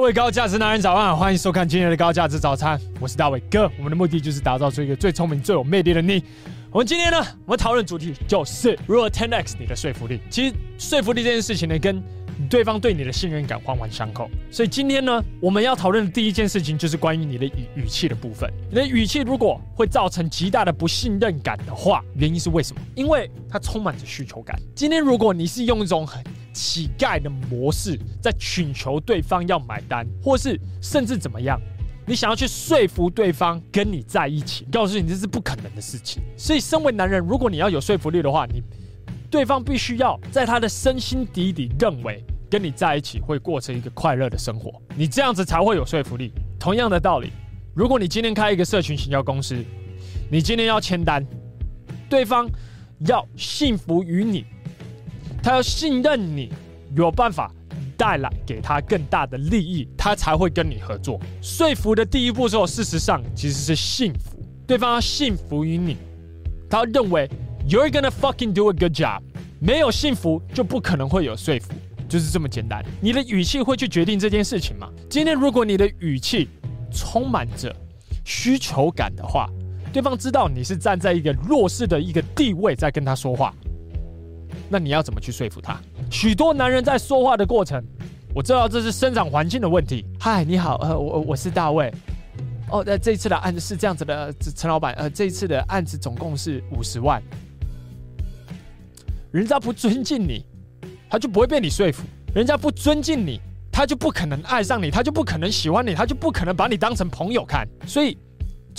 [0.00, 3.70] 各位高价值男人早安，欢迎收看今天的高价值早餐，我是大卫哥。
[3.76, 6.24] 我们的目的就是打造出一个最聪明、最有魅力的你。
[6.72, 10.18] 我们今天呢，我们讨论主题就是如何 ten x 你的说服力。
[10.30, 12.02] 其实说服力这件事情呢，跟
[12.48, 14.26] 对方对你的信任感环环相扣。
[14.50, 18.50] 所以今天呢，我们要讨论的第一件事情就是关于你的语语气的部分。
[18.70, 22.80] 你的语气如果会造成极大的不信任感的话，原因是为什么？
[22.94, 24.58] 因为它充满着需求感。
[24.74, 31.60] 今天如果你是用一种很乞丐的模式，在请求对方要买单，或是甚至怎么样，
[32.06, 36.22] 你想要去说服对方跟你在一起，告诉你这是不可能的事情。
[36.36, 38.62] 所以，身为男人，如果你要有说服力的话，你
[39.30, 46.32] 对方必须要在他的身心底里认为跟你在一起会过成一个快乐的生活，你这样子才会有说服力。
[46.58, 47.30] 同样的道理，
[47.74, 49.56] 如果你今天开一个社群行销公司，
[50.30, 51.24] 你今天要签单，
[52.08, 52.48] 对方
[53.06, 54.44] 要信服于你。
[55.42, 56.52] 他要信任你，
[56.96, 57.52] 有办法
[57.96, 61.20] 带来给他更大的利益，他才会跟你合作。
[61.40, 64.38] 说服的第一步骤，事实上其实是信服。
[64.66, 65.96] 对方要信服于你，
[66.68, 67.28] 他认为
[67.68, 69.20] you're gonna fucking do a good job。
[69.58, 71.72] 没有信服，就不可能会有说服，
[72.08, 72.84] 就是这么简单。
[73.00, 74.88] 你的语气会去决定这件事情吗？
[75.08, 76.48] 今天如果你的语气
[76.90, 77.74] 充满着
[78.24, 79.50] 需求感的话，
[79.92, 83.54] 对方知道你是站在一个弱势的一个地位在跟他说话。
[84.68, 85.80] 那你要怎么去说服他？
[86.10, 87.82] 许多男人在说话的过程，
[88.34, 90.04] 我知道这是生长环境的问题。
[90.18, 91.92] 嗨，你好，呃，我我是大卫。
[92.70, 97.22] 哦，那这次的案子是这样子的，陈老板，呃，这次的案子总共是五十万。
[99.32, 100.44] 人家不尊敬你，
[101.08, 102.02] 他就不会被你说服；
[102.34, 103.40] 人家不尊敬你，
[103.72, 107.66] 他就不可能爱上你，他就不可能喜欢你，他就不可能把你当成朋友看。
[107.86, 108.16] 所以。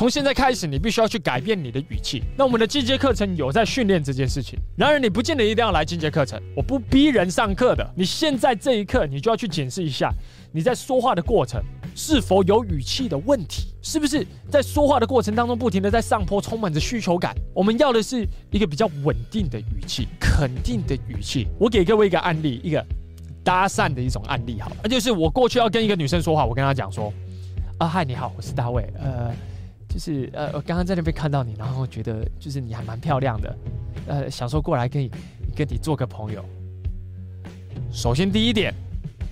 [0.00, 2.22] 从现在开始，你必须要去改变你的语气。
[2.34, 4.58] 那我们的进阶课程有在训练这件事情。
[4.74, 7.86] 然而，你不见得一定要来进阶课程，我不逼人上课的。
[7.94, 10.10] 你现在这一刻，你就要去检视一下，
[10.52, 11.62] 你在说话的过程
[11.94, 17.36] 是否有语气的问题，是不是在说话的过程当中不停地在上坡，充满着需求感。
[17.52, 21.46] 我们要的是一个比较稳定的语气，肯定的语气。
[21.58, 22.82] 我给各位一个案例，一个
[23.44, 27.12] 搭讪的一种案例，好，那就是我过去要跟一个女生说话，我跟她讲说
[27.76, 29.30] ：“啊，嗨，你好，我是大卫，呃。”
[29.92, 33.58] 就是呃，我刚刚在那边看到你，然后觉得就是你还蛮漂亮的，
[34.06, 35.10] 呃，想说过来跟你
[35.56, 36.44] 跟你做个朋友。
[37.92, 38.72] 首先第一点，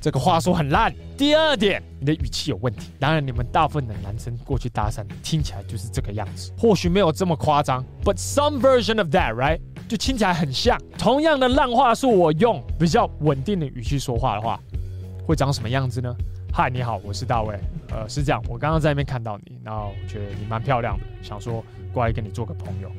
[0.00, 2.90] 这个话说很烂；第二点，你的语气有问题。
[2.98, 9.60] 当然，你们大部分的男生过去搭讪，听起来就是这个样子，或许没有这么夸张，but some version of that, right？
[9.86, 10.80] 就听起来很像。
[10.98, 14.58] 同样的烂话术，我用比较稳定的语气说话的话，
[15.26, 16.16] 会长什么样子呢？
[16.58, 17.54] 嗨，你好，我是大卫。
[17.90, 21.62] 呃，是这样，我刚刚在那边看到你，然后我觉得你蛮漂亮的，想说
[21.92, 22.90] 过来跟你做个朋友。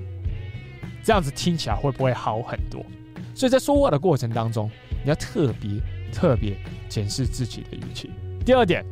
[1.03, 2.85] 这样子听起来会不会好很多？
[3.34, 4.69] 所以在说话的过程当中，
[5.03, 5.81] 你要特别
[6.13, 6.56] 特别
[6.88, 8.12] 检视自己的语气。
[8.45, 8.85] 第二点，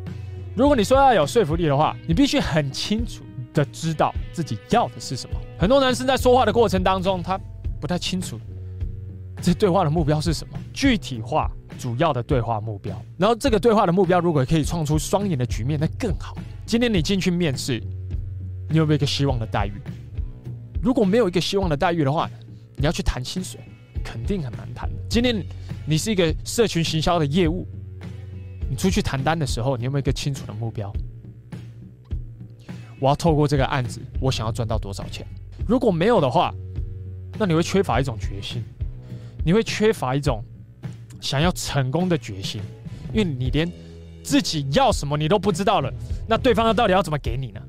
[0.56, 5.40] 如果你说要有说服力的话，你必须很清楚的知道自己要的是什么。
[5.59, 7.40] 很多男生在说话的过程当中，他
[7.80, 8.40] 不太清楚
[9.44, 11.52] 这对话的目标是什么，具体化。
[11.78, 16.36] 主要的对话目标，然后这个对话的目标如果可以创出双赢的局面，那更好。
[16.66, 17.81] 今天你进去面试，
[18.69, 19.74] 你有没有一个希望的待遇？
[20.81, 22.30] 如果没有一个希望的待遇的话，
[22.78, 23.59] 你要去谈薪水，
[24.03, 24.90] 肯定很难谈。
[25.09, 25.44] 今天
[25.85, 27.68] 你是一个社群行销的业务，
[28.69, 30.91] 你出去谈单的时候，你有没有一个清楚的目标？
[33.00, 35.25] 我要透过这个案子，我想要赚到多少钱？
[35.68, 36.53] 如果没有的话，
[37.38, 38.64] 那你会缺乏一种决心，
[39.44, 40.44] 你会缺乏一种。
[41.25, 42.62] 想要成功的决心，
[43.12, 43.68] 因为你连
[44.24, 45.91] 自己要什么你都不知道了，
[46.28, 47.59] 那对方到底要怎么给你呢？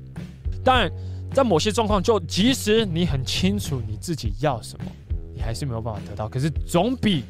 [0.63, 0.91] 当然，
[1.33, 4.85] 在某些状况，就即使你很清楚你自己要什么，
[5.33, 6.29] 你还是没有办法得到。
[6.29, 7.23] 可是总比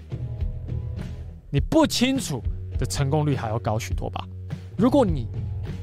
[1.49, 2.41] 你不清楚
[2.77, 4.27] 的成功率还要高许多吧？
[4.77, 5.29] 如果你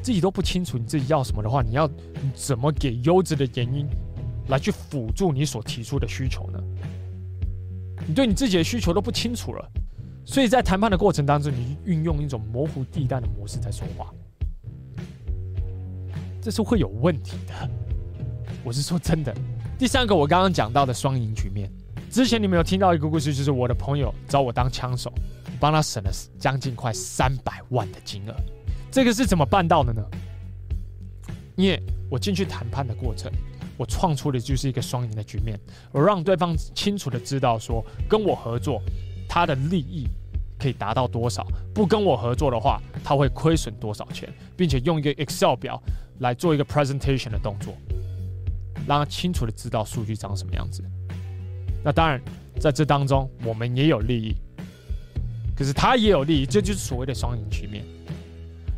[0.03, 1.88] 自己都不清楚你自己要什么的话，你要
[2.34, 3.87] 怎么给优质的原因
[4.49, 6.59] 来去辅助你所提出的需求呢？
[8.07, 9.71] 你对你自己的需求都不清楚了。
[10.24, 14.12] 所以在谈判的过程当中，你运用一种模糊地带的模式在说话，
[16.41, 17.71] 这是会有问题的。
[18.65, 19.34] 我是说真的。
[19.78, 21.71] 第三个，我刚刚讲到的双赢局面，
[22.10, 25.12] 之前你们有听到一个故事，就是我的朋友找我当枪手，
[25.60, 28.34] 帮他省了将近快三百万的金额。
[28.91, 30.03] 这个是怎么办到的呢？
[31.56, 31.80] 因为
[32.10, 33.30] 我进去谈判的过程，
[33.77, 35.60] 我创出的就是一个双赢的局面，
[35.92, 38.80] 我让对方清楚的知道说，跟我合作。
[39.28, 40.06] 他的利益
[40.59, 41.47] 可以达到多少？
[41.74, 44.32] 不跟我合作的话，他会亏损多少钱？
[44.56, 45.82] 并且用一个 Excel 表
[46.21, 47.74] 来做一个 presentation 的动作，
[48.86, 50.82] 让他清楚的知道数据长什么样子。
[51.84, 52.21] 那当然，
[52.60, 54.36] 在这当中我们也有利益，
[55.56, 57.84] 可是他也有利益，这就是所谓的双赢局面。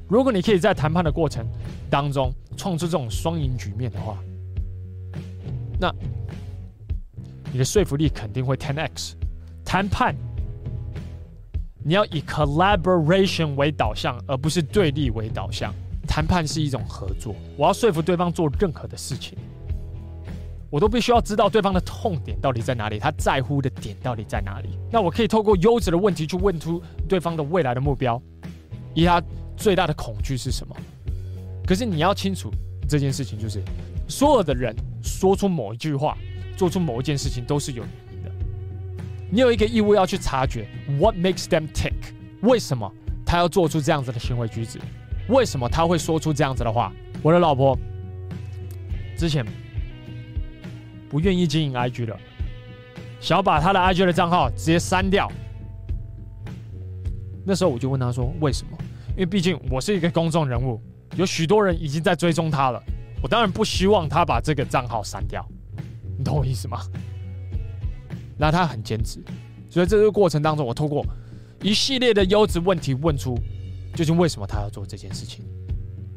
[0.08, 1.46] 如果你可以在谈判的过程
[1.90, 4.19] 当中创出这种双赢局面的话，
[5.78, 5.94] 那
[7.52, 9.12] 你的说服力肯定会 10x。
[9.64, 10.14] 谈判
[11.87, 15.73] 你要以 collaboration 为导向，而不是对立为导向。
[16.05, 19.38] 谈判是一种合作，我要说服对方做任何的事情，
[20.69, 24.71] 我都必须要知道对方的痛点到底在哪里，他在乎的点到底在哪里。
[24.91, 28.21] 那我可以透过优质的问题去问出对方的未来的目标，
[28.93, 29.23] 以他
[29.56, 30.75] 最大的恐惧是什么。
[31.65, 32.50] 可是你要清楚
[32.88, 33.62] 这件事情，就是
[34.09, 34.75] 所有的人
[35.05, 36.19] 说出某一句话，
[36.56, 37.85] 做出某一件事情都是有。
[39.31, 40.67] 你有一个义务要去察觉
[40.99, 41.93] What makes them tick？
[42.43, 42.90] 为什么
[43.25, 44.78] 他要做出这样子的行为举止？
[45.28, 46.93] 为什么他会说出这样子的话？
[47.23, 47.76] 我的老婆
[49.17, 49.44] 之前
[51.08, 52.17] 不愿意经营 IG 了，
[53.20, 55.31] 想要把他的 IG 的账号直接删掉。
[57.44, 58.76] 那时候我就问他说：“为什么？”
[59.11, 60.81] 因为毕竟我是一个公众人物，
[61.17, 62.82] 有许多人已经在追踪他了，
[63.23, 65.44] 我当然不希望他把这个账号删掉。
[66.19, 66.81] 你懂我意思吗？
[68.38, 69.21] 那他很坚持，
[69.71, 71.05] 所以这个过程当中，我透过
[71.62, 73.37] 一系列的优质问题问出。
[73.94, 75.43] 究竟为什么他要做这件事情？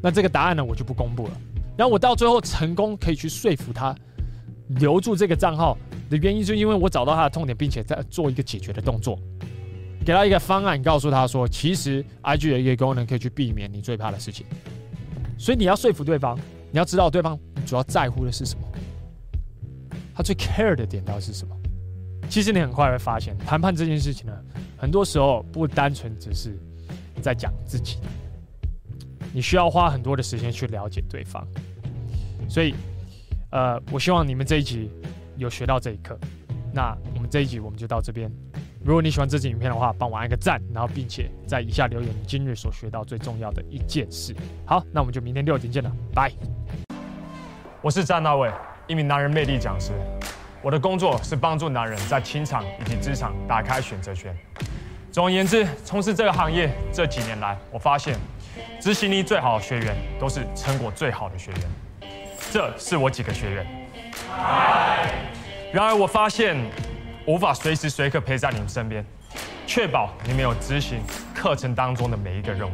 [0.04, 1.32] 那这个答案呢，我就不公布了。
[1.78, 3.96] 然后我到最后成功可以去说服他
[4.68, 5.78] 留住这个账号
[6.10, 9.18] 的原因，就因为我找到他的痛点，并且在做一个解决的动作，
[10.06, 14.46] 给他一个方案，告诉他说，其实 IG 有一个功能可以去避免你最怕的事情。
[15.38, 16.38] 所以你要说服对方，
[16.72, 18.68] 你要知道对方主要在乎的是什么，
[20.14, 21.56] 他最 care 的点到底是什么。
[22.30, 24.34] 其实你很快会发现，谈判这件事情呢，
[24.78, 26.58] 很多时候不单纯只是。
[27.22, 27.98] 在讲自己，
[29.34, 31.46] 你需要花很多的时间去了解对方，
[32.48, 32.74] 所以，
[33.52, 34.90] 呃，我希望你们这一集
[35.36, 36.18] 有学到这一课。
[36.74, 38.32] 那我们这一集我们就到这边。
[38.86, 44.34] 如果你喜欢这支影片的话，帮我按个赞，然后并且在以下留言你今日所学到最重要的一件事。
[44.66, 46.32] 好，那我们就明天六点见了，拜。
[47.82, 48.50] 我是詹大卫，
[48.88, 49.92] 一名男人魅力讲师。
[50.62, 54.36] 我的工作是帮助男人在情场以及职场打开选择权。
[55.12, 58.16] 总而言之，从事这个行业这几年来，我发现
[58.80, 62.12] 执行力最好的学员都是成果最好的学员。
[62.52, 63.66] 这是我几个学员。
[65.72, 66.58] 然而，我发现
[67.26, 69.06] 无法随时随刻陪在你们身边，
[69.66, 71.00] 确保你们有执行
[71.34, 72.74] 课程当中的每一个任务。